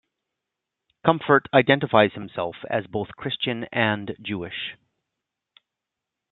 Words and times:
Comfort 1.05 1.45
identifies 1.53 2.13
himself 2.13 2.55
as 2.71 2.87
both 2.87 3.09
Christian 3.15 3.65
and 3.71 4.15
Jewish. 4.19 4.73